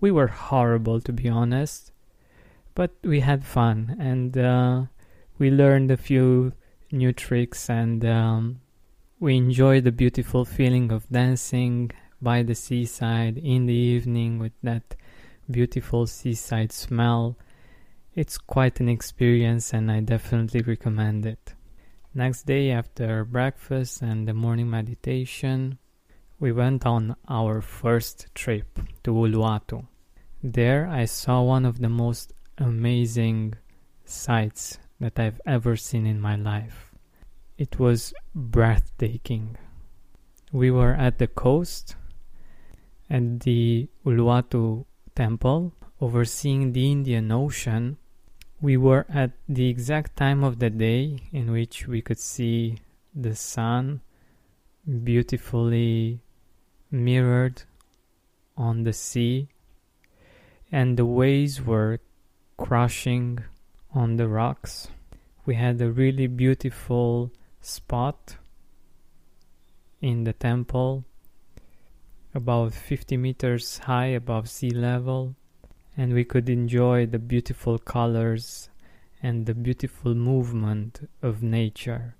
We 0.00 0.10
were 0.10 0.28
horrible, 0.28 1.00
to 1.00 1.12
be 1.12 1.28
honest, 1.28 1.92
but 2.74 2.92
we 3.02 3.20
had 3.20 3.44
fun 3.44 3.96
and 3.98 4.38
uh, 4.38 4.82
we 5.38 5.50
learned 5.50 5.90
a 5.90 5.96
few 5.96 6.52
new 6.92 7.12
tricks 7.12 7.68
and 7.68 8.04
um, 8.04 8.60
we 9.20 9.36
enjoyed 9.36 9.84
the 9.84 9.92
beautiful 9.92 10.44
feeling 10.44 10.92
of 10.92 11.08
dancing 11.08 11.90
by 12.20 12.42
the 12.42 12.54
seaside 12.54 13.36
in 13.38 13.66
the 13.66 13.74
evening 13.74 14.38
with 14.38 14.52
that 14.62 14.94
beautiful 15.50 16.06
seaside 16.06 16.72
smell 16.72 17.36
it's 18.18 18.36
quite 18.36 18.80
an 18.80 18.88
experience 18.88 19.72
and 19.72 19.92
I 19.92 20.00
definitely 20.00 20.62
recommend 20.62 21.24
it. 21.24 21.54
Next 22.12 22.46
day, 22.46 22.72
after 22.72 23.24
breakfast 23.24 24.02
and 24.02 24.26
the 24.26 24.34
morning 24.34 24.68
meditation, 24.68 25.78
we 26.40 26.50
went 26.50 26.84
on 26.84 27.14
our 27.28 27.60
first 27.60 28.26
trip 28.34 28.80
to 29.04 29.12
Uluwatu. 29.12 29.86
There, 30.42 30.88
I 30.88 31.04
saw 31.04 31.42
one 31.42 31.64
of 31.64 31.78
the 31.78 31.88
most 31.88 32.32
amazing 32.58 33.54
sights 34.04 34.78
that 34.98 35.20
I've 35.20 35.40
ever 35.46 35.76
seen 35.76 36.04
in 36.04 36.20
my 36.20 36.34
life. 36.34 36.87
It 37.58 37.78
was 37.78 38.14
breathtaking. 38.34 39.58
We 40.52 40.70
were 40.70 40.94
at 40.94 41.18
the 41.18 41.26
coast 41.26 41.96
at 43.10 43.40
the 43.40 43.88
Uluwatu 44.06 44.86
temple 45.14 45.74
overseeing 46.00 46.72
the 46.72 46.90
Indian 46.90 47.30
Ocean 47.32 47.98
we 48.60 48.76
were 48.76 49.06
at 49.08 49.30
the 49.48 49.68
exact 49.68 50.16
time 50.16 50.42
of 50.42 50.58
the 50.58 50.70
day 50.70 51.20
in 51.32 51.52
which 51.52 51.86
we 51.86 52.02
could 52.02 52.18
see 52.18 52.78
the 53.14 53.34
sun 53.34 54.00
beautifully 55.04 56.20
mirrored 56.90 57.62
on 58.56 58.82
the 58.82 58.92
sea, 58.92 59.48
and 60.72 60.96
the 60.96 61.06
waves 61.06 61.62
were 61.62 62.00
crashing 62.56 63.38
on 63.94 64.16
the 64.16 64.26
rocks. 64.26 64.88
We 65.46 65.54
had 65.54 65.80
a 65.80 65.92
really 65.92 66.26
beautiful 66.26 67.30
spot 67.60 68.36
in 70.00 70.24
the 70.24 70.32
temple, 70.32 71.04
about 72.34 72.72
50 72.74 73.16
meters 73.16 73.78
high 73.78 74.06
above 74.06 74.48
sea 74.48 74.70
level 74.70 75.34
and 75.98 76.14
we 76.14 76.24
could 76.24 76.48
enjoy 76.48 77.04
the 77.04 77.18
beautiful 77.18 77.76
colors 77.76 78.68
and 79.20 79.46
the 79.46 79.54
beautiful 79.54 80.14
movement 80.14 81.10
of 81.20 81.42
nature. 81.42 82.14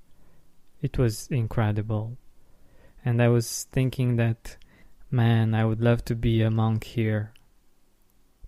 It 0.83 0.99
was 0.99 1.29
incredible. 1.29 2.19
And 3.05 3.23
I 3.23 3.29
was 3.29 3.69
thinking 3.71 4.17
that, 4.17 4.57
man, 5.13 5.55
I 5.55 5.65
would 5.65 5.81
love 5.81 6.05
to 6.07 6.17
be 6.17 6.43
a 6.43 6.51
monk 6.51 6.83
here 6.83 7.33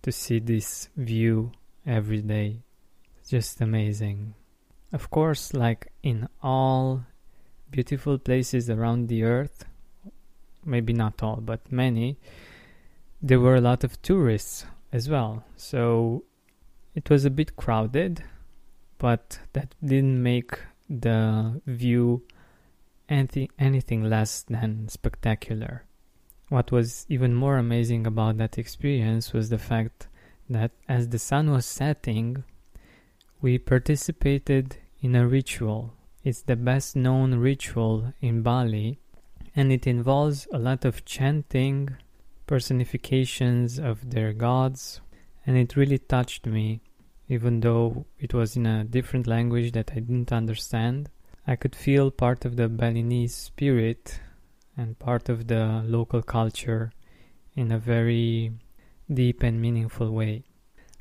to 0.01 0.11
see 0.11 0.39
this 0.39 0.89
view 0.97 1.53
every 1.85 2.21
day. 2.21 2.63
It's 3.19 3.29
just 3.29 3.61
amazing. 3.61 4.33
Of 4.93 5.09
course, 5.09 5.53
like 5.53 5.91
in 6.03 6.27
all 6.43 7.05
beautiful 7.69 8.17
places 8.17 8.69
around 8.69 9.07
the 9.07 9.23
earth, 9.23 9.65
maybe 10.65 10.93
not 10.93 11.23
all, 11.23 11.37
but 11.37 11.71
many, 11.71 12.17
there 13.21 13.39
were 13.39 13.55
a 13.55 13.61
lot 13.61 13.83
of 13.83 14.01
tourists 14.01 14.65
as 14.91 15.09
well. 15.09 15.45
So 15.55 16.25
it 16.93 17.09
was 17.09 17.23
a 17.23 17.29
bit 17.29 17.55
crowded, 17.55 18.23
but 18.97 19.39
that 19.53 19.75
didn't 19.83 20.21
make 20.21 20.59
the 20.89 21.61
view 21.65 22.23
anything, 23.07 23.49
anything 23.57 24.03
less 24.03 24.43
than 24.43 24.89
spectacular. 24.89 25.85
What 26.49 26.71
was 26.71 27.05
even 27.07 27.33
more 27.33 27.57
amazing 27.57 28.05
about 28.05 28.37
that 28.37 28.57
experience 28.57 29.31
was 29.31 29.49
the 29.49 29.57
fact 29.57 30.09
that 30.49 30.71
as 30.89 31.07
the 31.07 31.19
sun 31.19 31.49
was 31.49 31.65
setting, 31.65 32.43
we 33.41 33.57
participated 33.57 34.77
in 35.01 35.15
a 35.15 35.27
ritual. 35.27 35.95
It's 36.23 36.43
the 36.43 36.55
best 36.55 36.95
known 36.95 37.35
ritual 37.35 38.13
in 38.21 38.43
Bali, 38.43 38.99
and 39.55 39.71
it 39.71 39.87
involves 39.87 40.47
a 40.53 40.59
lot 40.59 40.85
of 40.85 41.05
chanting 41.05 41.97
personifications 42.45 43.79
of 43.79 44.11
their 44.11 44.31
gods, 44.33 45.01
and 45.45 45.57
it 45.57 45.75
really 45.75 45.97
touched 45.97 46.45
me, 46.45 46.81
even 47.27 47.61
though 47.61 48.05
it 48.19 48.31
was 48.31 48.55
in 48.55 48.67
a 48.67 48.83
different 48.83 49.25
language 49.25 49.71
that 49.71 49.91
I 49.91 50.01
didn't 50.01 50.31
understand. 50.31 51.09
I 51.47 51.55
could 51.55 51.75
feel 51.75 52.11
part 52.11 52.45
of 52.45 52.57
the 52.57 52.69
Balinese 52.69 53.33
spirit 53.33 54.19
and 54.77 54.99
part 54.99 55.29
of 55.29 55.47
the 55.47 55.81
local 55.83 56.21
culture 56.21 56.91
in 57.55 57.71
a 57.71 57.79
very 57.79 58.51
deep 59.11 59.41
and 59.41 59.59
meaningful 59.59 60.11
way. 60.11 60.43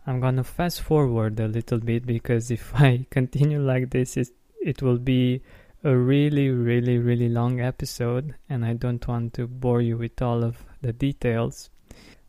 I'm 0.06 0.20
gonna 0.20 0.44
fast 0.44 0.80
forward 0.80 1.38
a 1.40 1.48
little 1.48 1.78
bit 1.78 2.06
because 2.06 2.50
if 2.50 2.74
I 2.80 3.06
continue 3.10 3.60
like 3.60 3.90
this, 3.90 4.16
it, 4.16 4.28
it 4.60 4.82
will 4.82 4.98
be 4.98 5.42
a 5.82 5.96
really, 5.96 6.50
really, 6.50 6.98
really 6.98 7.28
long 7.28 7.60
episode, 7.60 8.34
and 8.48 8.64
I 8.64 8.74
don't 8.74 9.06
want 9.06 9.34
to 9.34 9.46
bore 9.46 9.80
you 9.80 9.96
with 9.96 10.20
all 10.20 10.44
of 10.44 10.64
the 10.82 10.92
details. 10.92 11.70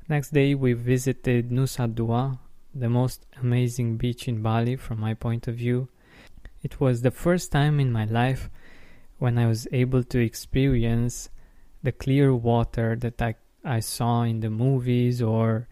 Next 0.08 0.32
day, 0.32 0.56
we 0.56 0.74
visited 0.74 1.52
Nusa 1.52 1.94
Dua, 1.94 2.40
the 2.74 2.90
most 2.90 3.26
amazing 3.42 3.98
beach 3.98 4.28
in 4.28 4.42
Bali 4.42 4.76
from 4.76 5.00
my 5.00 5.14
point 5.14 5.48
of 5.48 5.56
view. 5.56 5.90
It 6.64 6.80
was 6.80 7.02
the 7.02 7.12
first 7.12 7.52
time 7.52 7.80
in 7.80 7.92
my 7.92 8.06
life 8.06 8.50
when 9.18 9.38
I 9.38 9.48
was 9.48 9.68
able 9.72 10.04
to 10.04 10.20
experience 10.20 11.30
the 11.84 11.92
clear 11.92 12.34
water 12.34 12.96
that 12.98 13.22
I, 13.22 13.36
I 13.64 13.80
saw 13.80 14.24
in 14.24 14.40
the 14.40 14.50
movies 14.50 15.22
or 15.22 15.68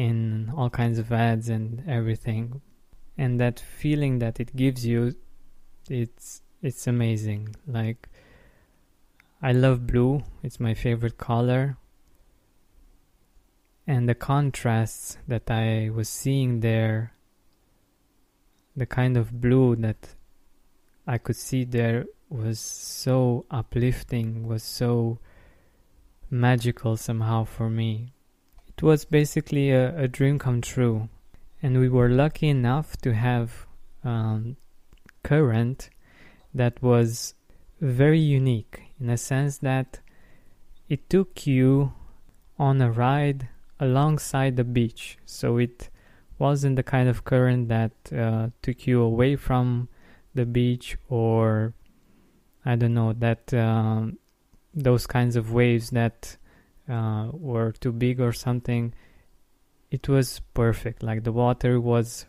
in 0.00 0.50
all 0.56 0.70
kinds 0.70 0.98
of 0.98 1.12
ads 1.12 1.48
and 1.50 1.84
everything. 1.86 2.62
And 3.18 3.38
that 3.38 3.60
feeling 3.60 4.18
that 4.20 4.40
it 4.40 4.56
gives 4.56 4.86
you, 4.86 5.14
it's 5.88 6.42
it's 6.62 6.86
amazing. 6.86 7.54
Like 7.66 8.08
I 9.42 9.52
love 9.52 9.86
blue, 9.86 10.22
it's 10.42 10.58
my 10.58 10.74
favorite 10.74 11.18
color 11.18 11.76
and 13.90 14.08
the 14.08 14.14
contrasts 14.14 15.18
that 15.26 15.50
I 15.50 15.90
was 15.92 16.08
seeing 16.08 16.60
there, 16.60 17.12
the 18.76 18.86
kind 18.86 19.16
of 19.16 19.40
blue 19.40 19.74
that 19.76 20.14
I 21.08 21.18
could 21.18 21.34
see 21.34 21.64
there 21.64 22.06
was 22.28 22.60
so 22.60 23.46
uplifting, 23.50 24.46
was 24.46 24.62
so 24.62 25.18
magical 26.30 26.96
somehow 26.96 27.42
for 27.42 27.68
me. 27.68 28.12
It 28.80 28.84
was 28.84 29.04
basically 29.04 29.72
a, 29.72 29.94
a 30.04 30.08
dream 30.08 30.38
come 30.38 30.62
true. 30.62 31.10
And 31.62 31.78
we 31.78 31.90
were 31.90 32.08
lucky 32.08 32.48
enough 32.48 32.96
to 33.02 33.12
have 33.12 33.66
um, 34.02 34.56
current 35.22 35.90
that 36.54 36.82
was 36.82 37.34
very 37.82 38.18
unique 38.18 38.84
in 38.98 39.10
a 39.10 39.18
sense 39.18 39.58
that 39.58 40.00
it 40.88 41.10
took 41.10 41.46
you 41.46 41.92
on 42.58 42.80
a 42.80 42.90
ride 42.90 43.50
alongside 43.78 44.56
the 44.56 44.64
beach. 44.64 45.18
So 45.26 45.58
it 45.58 45.90
wasn't 46.38 46.76
the 46.76 46.82
kind 46.82 47.06
of 47.06 47.22
current 47.22 47.68
that 47.68 47.92
uh, 48.10 48.48
took 48.62 48.86
you 48.86 49.02
away 49.02 49.36
from 49.36 49.90
the 50.34 50.46
beach 50.46 50.96
or 51.10 51.74
I 52.64 52.76
don't 52.76 52.94
know 52.94 53.12
that 53.12 53.52
um, 53.52 54.16
those 54.72 55.06
kinds 55.06 55.36
of 55.36 55.52
waves 55.52 55.90
that 55.90 56.38
uh, 56.88 57.28
were 57.32 57.72
too 57.72 57.92
big 57.92 58.20
or 58.20 58.32
something. 58.32 58.94
It 59.90 60.08
was 60.08 60.40
perfect. 60.54 61.02
Like 61.02 61.24
the 61.24 61.32
water 61.32 61.80
was 61.80 62.26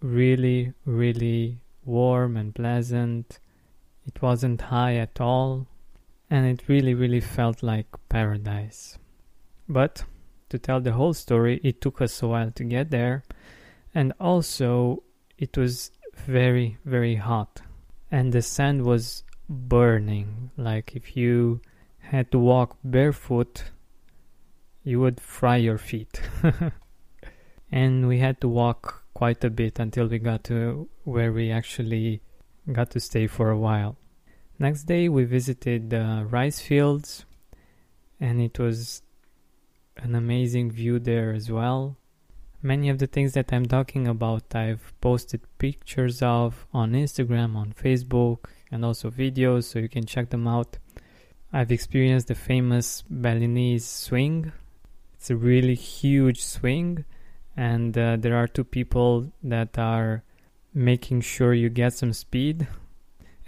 really, 0.00 0.72
really 0.84 1.60
warm 1.84 2.36
and 2.36 2.54
pleasant. 2.54 3.38
It 4.06 4.20
wasn't 4.22 4.60
high 4.62 4.96
at 4.96 5.20
all, 5.20 5.66
and 6.28 6.46
it 6.46 6.68
really, 6.68 6.94
really 6.94 7.20
felt 7.20 7.62
like 7.62 7.86
paradise. 8.08 8.98
But 9.68 10.04
to 10.48 10.58
tell 10.58 10.80
the 10.80 10.92
whole 10.92 11.14
story, 11.14 11.60
it 11.62 11.80
took 11.80 12.00
us 12.00 12.22
a 12.22 12.28
while 12.28 12.50
to 12.52 12.64
get 12.64 12.90
there, 12.90 13.22
and 13.94 14.12
also 14.18 15.02
it 15.38 15.56
was 15.56 15.92
very, 16.26 16.78
very 16.84 17.16
hot, 17.16 17.62
and 18.10 18.32
the 18.32 18.42
sand 18.42 18.82
was 18.82 19.22
burning. 19.48 20.50
Like 20.56 20.96
if 20.96 21.16
you 21.16 21.60
had 22.10 22.32
to 22.32 22.38
walk 22.38 22.76
barefoot, 22.82 23.64
you 24.82 24.98
would 24.98 25.20
fry 25.20 25.56
your 25.56 25.78
feet. 25.78 26.20
and 27.72 28.08
we 28.08 28.18
had 28.18 28.40
to 28.40 28.48
walk 28.48 29.04
quite 29.14 29.44
a 29.44 29.50
bit 29.50 29.78
until 29.78 30.08
we 30.08 30.18
got 30.18 30.42
to 30.44 30.88
where 31.04 31.32
we 31.32 31.52
actually 31.52 32.20
got 32.72 32.90
to 32.90 33.00
stay 33.00 33.28
for 33.28 33.50
a 33.50 33.58
while. 33.58 33.96
Next 34.58 34.84
day, 34.84 35.08
we 35.08 35.24
visited 35.24 35.90
the 35.90 36.26
rice 36.28 36.60
fields, 36.60 37.24
and 38.18 38.40
it 38.40 38.58
was 38.58 39.02
an 39.96 40.14
amazing 40.14 40.72
view 40.72 40.98
there 40.98 41.32
as 41.32 41.48
well. 41.50 41.96
Many 42.60 42.88
of 42.88 42.98
the 42.98 43.06
things 43.06 43.32
that 43.34 43.52
I'm 43.52 43.66
talking 43.66 44.08
about, 44.08 44.54
I've 44.54 44.92
posted 45.00 45.40
pictures 45.58 46.22
of 46.22 46.66
on 46.74 46.92
Instagram, 46.92 47.56
on 47.56 47.72
Facebook, 47.72 48.46
and 48.70 48.84
also 48.84 49.10
videos, 49.10 49.64
so 49.64 49.78
you 49.78 49.88
can 49.88 50.04
check 50.04 50.30
them 50.30 50.48
out. 50.48 50.76
I've 51.52 51.72
experienced 51.72 52.28
the 52.28 52.36
famous 52.36 53.02
Balinese 53.10 53.84
swing. 53.84 54.52
It's 55.14 55.30
a 55.30 55.36
really 55.36 55.74
huge 55.74 56.44
swing, 56.44 57.04
and 57.56 57.96
uh, 57.98 58.16
there 58.18 58.36
are 58.36 58.46
two 58.46 58.62
people 58.62 59.32
that 59.42 59.76
are 59.76 60.22
making 60.72 61.22
sure 61.22 61.52
you 61.52 61.68
get 61.68 61.94
some 61.94 62.12
speed. 62.12 62.68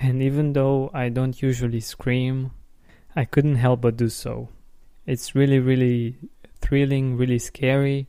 And 0.01 0.21
even 0.21 0.53
though 0.53 0.91
I 0.93 1.11
don't 1.11 1.41
usually 1.41 1.79
scream, 1.79 2.51
I 3.15 3.25
couldn't 3.25 3.57
help 3.57 3.83
but 3.83 3.97
do 3.97 4.09
so. 4.09 4.49
It's 5.07 5.37
really, 5.37 5.61
really 5.61 6.17
thrilling, 6.61 7.17
really 7.17 7.39
scary, 7.39 8.09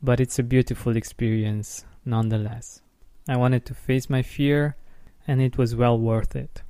but 0.00 0.20
it's 0.20 0.38
a 0.38 0.44
beautiful 0.44 0.96
experience 0.96 1.84
nonetheless. 2.04 2.80
I 3.28 3.36
wanted 3.36 3.66
to 3.66 3.74
face 3.74 4.08
my 4.08 4.22
fear, 4.22 4.76
and 5.26 5.42
it 5.42 5.58
was 5.58 5.74
well 5.74 5.98
worth 5.98 6.36
it. 6.36 6.62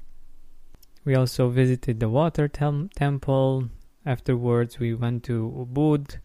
We 1.11 1.17
also 1.17 1.49
visited 1.49 1.99
the 1.99 2.09
water 2.09 2.47
tem- 2.47 2.88
temple. 2.95 3.69
Afterwards, 4.07 4.79
we 4.79 4.95
went 4.95 5.25
to 5.25 5.67
Ubud, 5.67 6.21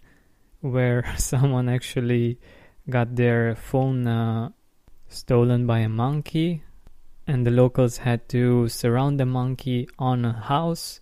where 0.62 1.04
someone 1.18 1.70
actually 1.70 2.38
got 2.88 3.15
their 3.15 3.56
phone 3.56 4.06
uh, 4.06 4.50
stolen 5.08 5.65
by 5.65 5.80
a 5.80 5.89
monkey, 5.89 6.62
and 7.26 7.48
the 7.48 7.50
locals 7.50 7.98
had 7.98 8.30
to 8.30 8.67
surround 8.67 9.19
the 9.19 9.26
monkey 9.26 9.89
on 9.98 10.24
a 10.24 10.34
house. 10.34 11.00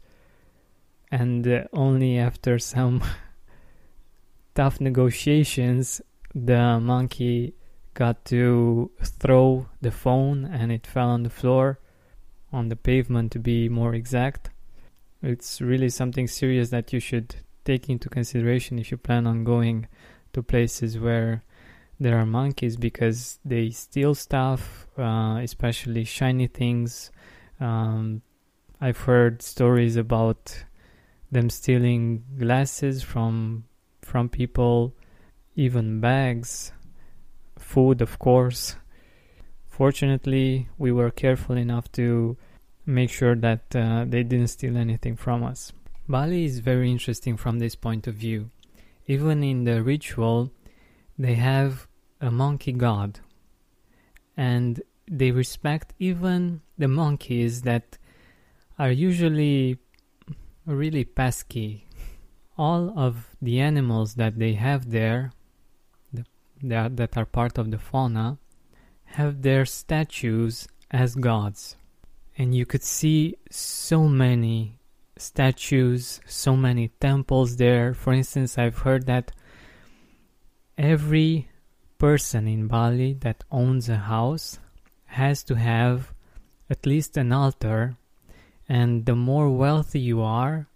And 1.11 1.45
uh, 1.45 1.65
only 1.73 2.17
after 2.17 2.59
some 2.73 3.03
tough 4.55 4.79
negotiations, 4.79 5.99
the 6.33 6.79
monkey 6.79 7.53
got 7.95 8.23
to 8.31 8.91
throw 9.01 9.67
the 9.81 9.91
phone 9.91 10.45
and 10.45 10.71
it 10.71 10.87
fell 10.87 11.09
on 11.09 11.23
the 11.23 11.29
floor, 11.29 11.81
on 12.53 12.69
the 12.69 12.75
pavement 12.75 13.31
to 13.33 13.39
be 13.39 13.67
more 13.67 13.93
exact. 13.93 14.51
It's 15.21 15.59
really 15.59 15.89
something 15.89 16.27
serious 16.27 16.69
that 16.69 16.93
you 16.93 16.99
should 16.99 17.35
take 17.65 17.89
into 17.89 18.07
consideration 18.09 18.79
if 18.79 18.91
you 18.91 18.97
plan 18.97 19.27
on 19.27 19.43
going 19.43 19.87
to 20.33 20.43
places 20.43 20.99
where 20.99 21.43
there 21.99 22.17
are 22.17 22.25
monkeys 22.25 22.77
because 22.77 23.39
they 23.43 23.69
steal 23.71 24.13
stuff, 24.13 24.87
uh, 24.97 25.39
especially 25.41 26.03
shiny 26.03 26.47
things. 26.47 27.11
Um, 27.59 28.21
I've 28.79 28.99
heard 28.99 29.41
stories 29.41 29.95
about 29.95 30.65
them 31.31 31.49
stealing 31.49 32.23
glasses 32.37 33.01
from 33.01 33.65
from 34.01 34.29
people, 34.29 34.93
even 35.55 35.99
bags 35.99 36.73
food, 37.63 38.01
of 38.01 38.19
course. 38.19 38.75
Fortunately, 39.73 40.69
we 40.77 40.91
were 40.91 41.09
careful 41.09 41.57
enough 41.57 41.91
to 41.93 42.37
make 42.85 43.09
sure 43.09 43.35
that 43.35 43.75
uh, 43.75 44.05
they 44.07 44.21
didn't 44.21 44.49
steal 44.49 44.77
anything 44.77 45.15
from 45.15 45.43
us. 45.43 45.73
Bali 46.07 46.45
is 46.45 46.59
very 46.59 46.91
interesting 46.91 47.37
from 47.37 47.57
this 47.57 47.73
point 47.73 48.05
of 48.05 48.13
view. 48.13 48.51
Even 49.07 49.43
in 49.43 49.63
the 49.63 49.81
ritual, 49.81 50.51
they 51.17 51.33
have 51.33 51.87
a 52.21 52.29
monkey 52.29 52.71
god, 52.71 53.19
and 54.37 54.79
they 55.09 55.31
respect 55.31 55.95
even 55.97 56.61
the 56.77 56.87
monkeys 56.87 57.63
that 57.63 57.97
are 58.77 58.91
usually 58.91 59.79
really 60.67 61.03
pesky. 61.03 61.87
All 62.59 62.93
of 62.95 63.35
the 63.41 63.59
animals 63.59 64.13
that 64.21 64.37
they 64.37 64.53
have 64.53 64.91
there 64.91 65.31
that, 66.61 66.95
that 66.95 67.17
are 67.17 67.25
part 67.25 67.57
of 67.57 67.71
the 67.71 67.79
fauna 67.79 68.37
have 69.13 69.41
their 69.41 69.65
statues 69.65 70.67
as 70.91 71.15
gods. 71.15 71.75
And 72.37 72.55
you 72.55 72.65
could 72.65 72.83
see 72.83 73.35
so 73.49 74.07
many 74.07 74.79
statues, 75.17 76.19
so 76.25 76.55
many 76.55 76.89
temples 76.99 77.57
there. 77.57 77.93
For 77.93 78.13
instance, 78.13 78.57
I've 78.57 78.79
heard 78.79 79.05
that 79.05 79.31
every 80.77 81.49
person 81.97 82.47
in 82.47 82.67
Bali 82.67 83.13
that 83.21 83.43
owns 83.51 83.87
a 83.87 83.97
house 83.97 84.59
has 85.05 85.43
to 85.43 85.55
have 85.55 86.13
at 86.69 86.85
least 86.85 87.17
an 87.17 87.31
altar, 87.31 87.95
and 88.67 89.05
the 89.05 89.15
more 89.15 89.49
wealthy 89.49 89.99
you 89.99 90.21
are, 90.21 90.67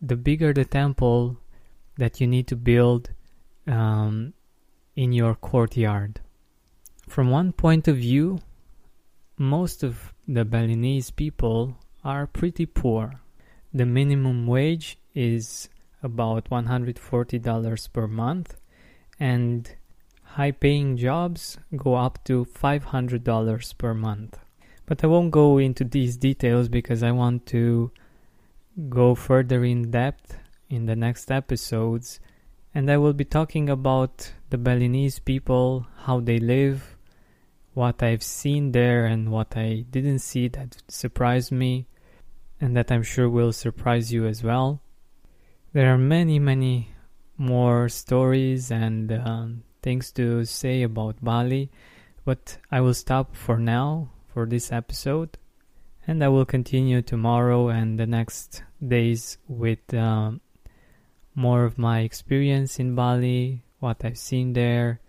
the 0.00 0.16
bigger 0.16 0.52
the 0.52 0.64
temple 0.64 1.36
that 1.98 2.20
you 2.20 2.26
need 2.26 2.46
to 2.46 2.56
build 2.56 3.10
um, 3.66 4.32
in 4.96 5.12
your 5.12 5.34
courtyard. 5.34 6.20
From 7.08 7.30
one 7.30 7.52
point 7.52 7.88
of 7.88 7.96
view, 7.96 8.38
most 9.38 9.82
of 9.82 10.12
the 10.28 10.44
Balinese 10.44 11.10
people 11.10 11.76
are 12.04 12.26
pretty 12.26 12.66
poor. 12.66 13.20
The 13.72 13.86
minimum 13.86 14.46
wage 14.46 14.98
is 15.14 15.68
about 16.02 16.50
$140 16.50 17.92
per 17.92 18.06
month, 18.06 18.56
and 19.18 19.74
high 20.22 20.50
paying 20.52 20.96
jobs 20.96 21.58
go 21.74 21.94
up 21.94 22.22
to 22.24 22.44
$500 22.44 23.78
per 23.78 23.94
month. 23.94 24.38
But 24.86 25.02
I 25.02 25.06
won't 25.06 25.30
go 25.30 25.58
into 25.58 25.84
these 25.84 26.16
details 26.16 26.68
because 26.68 27.02
I 27.02 27.10
want 27.10 27.46
to 27.46 27.90
go 28.88 29.14
further 29.14 29.64
in 29.64 29.90
depth 29.90 30.36
in 30.68 30.86
the 30.86 30.94
next 30.94 31.30
episodes 31.30 32.20
and 32.74 32.90
I 32.90 32.96
will 32.98 33.14
be 33.14 33.24
talking 33.24 33.68
about 33.70 34.30
the 34.50 34.58
Balinese 34.58 35.18
people, 35.18 35.86
how 36.04 36.20
they 36.20 36.38
live, 36.38 36.97
what 37.78 38.02
I've 38.02 38.24
seen 38.24 38.72
there, 38.72 39.06
and 39.06 39.30
what 39.30 39.56
I 39.56 39.84
didn't 39.88 40.18
see 40.18 40.48
that 40.48 40.82
surprised 40.88 41.52
me, 41.52 41.86
and 42.60 42.76
that 42.76 42.90
I'm 42.90 43.04
sure 43.04 43.30
will 43.30 43.52
surprise 43.52 44.12
you 44.12 44.26
as 44.26 44.42
well. 44.42 44.82
There 45.72 45.94
are 45.94 45.96
many, 45.96 46.40
many 46.40 46.90
more 47.36 47.88
stories 47.88 48.72
and 48.72 49.12
um, 49.12 49.62
things 49.80 50.10
to 50.18 50.44
say 50.44 50.82
about 50.82 51.22
Bali, 51.22 51.70
but 52.24 52.58
I 52.68 52.80
will 52.80 52.94
stop 52.94 53.36
for 53.36 53.58
now 53.58 54.10
for 54.26 54.44
this 54.44 54.72
episode, 54.72 55.38
and 56.04 56.24
I 56.24 56.28
will 56.34 56.44
continue 56.44 57.00
tomorrow 57.00 57.68
and 57.68 57.96
the 57.96 58.06
next 58.06 58.64
days 58.84 59.38
with. 59.46 59.94
Um, 59.94 60.40
more 61.34 61.62
of 61.64 61.78
my 61.78 62.00
experience 62.00 62.80
in 62.80 62.96
Bali, 62.96 63.62
what 63.78 64.04
I've 64.04 64.18
seen 64.18 64.54
there, 64.54 65.00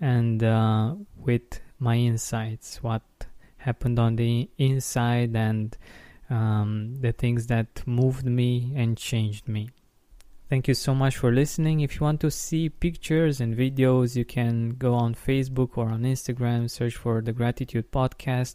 and 0.00 0.40
uh, 0.44 0.94
with 1.16 1.58
my 1.78 1.96
insights, 1.96 2.82
what 2.82 3.02
happened 3.58 3.98
on 3.98 4.16
the 4.16 4.48
inside, 4.58 5.34
and 5.36 5.76
um, 6.30 6.96
the 7.00 7.12
things 7.12 7.46
that 7.48 7.86
moved 7.86 8.26
me 8.26 8.72
and 8.74 8.96
changed 8.96 9.48
me. 9.48 9.70
Thank 10.48 10.68
you 10.68 10.74
so 10.74 10.94
much 10.94 11.16
for 11.16 11.32
listening. 11.32 11.80
If 11.80 11.96
you 11.96 12.02
want 12.02 12.20
to 12.20 12.30
see 12.30 12.68
pictures 12.68 13.40
and 13.40 13.56
videos, 13.56 14.14
you 14.14 14.24
can 14.24 14.70
go 14.70 14.94
on 14.94 15.14
Facebook 15.14 15.70
or 15.76 15.88
on 15.88 16.02
Instagram, 16.02 16.70
search 16.70 16.94
for 16.94 17.20
the 17.20 17.32
Gratitude 17.32 17.90
Podcast, 17.90 18.54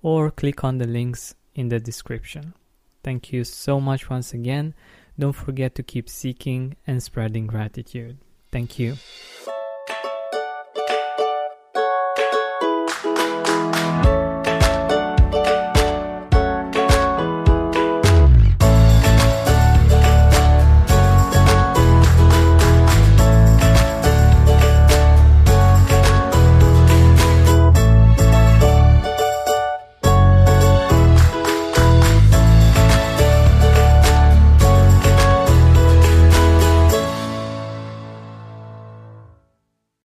or 0.00 0.30
click 0.30 0.62
on 0.62 0.78
the 0.78 0.86
links 0.86 1.34
in 1.54 1.68
the 1.68 1.80
description. 1.80 2.54
Thank 3.02 3.32
you 3.32 3.42
so 3.42 3.80
much 3.80 4.08
once 4.08 4.32
again. 4.32 4.74
Don't 5.18 5.32
forget 5.32 5.74
to 5.74 5.82
keep 5.82 6.08
seeking 6.08 6.76
and 6.86 7.02
spreading 7.02 7.46
gratitude. 7.46 8.18
Thank 8.52 8.78
you. 8.78 8.96